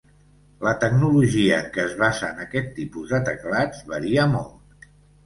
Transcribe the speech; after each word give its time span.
La 0.67 0.71
tecnologia 0.83 1.59
en 1.63 1.67
què 1.75 1.83
es 1.89 1.93
basen 1.99 2.41
aquest 2.45 2.71
tipus 2.79 3.13
de 3.13 3.21
teclats 3.29 3.85
varia 3.93 4.27
molt. 4.33 4.89